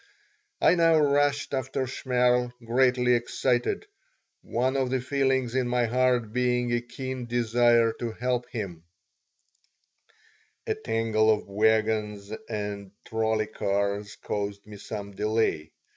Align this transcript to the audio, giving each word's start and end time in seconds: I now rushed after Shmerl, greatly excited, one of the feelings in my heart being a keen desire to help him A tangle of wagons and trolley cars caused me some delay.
I 0.59 0.73
now 0.73 0.97
rushed 0.97 1.53
after 1.53 1.85
Shmerl, 1.85 2.53
greatly 2.65 3.13
excited, 3.13 3.85
one 4.41 4.75
of 4.75 4.89
the 4.89 4.99
feelings 4.99 5.53
in 5.53 5.67
my 5.67 5.85
heart 5.85 6.33
being 6.33 6.73
a 6.73 6.81
keen 6.81 7.27
desire 7.27 7.93
to 7.99 8.11
help 8.13 8.49
him 8.49 8.81
A 10.65 10.73
tangle 10.73 11.29
of 11.29 11.47
wagons 11.47 12.33
and 12.49 12.89
trolley 13.05 13.45
cars 13.45 14.15
caused 14.15 14.65
me 14.65 14.77
some 14.77 15.11
delay. 15.11 15.71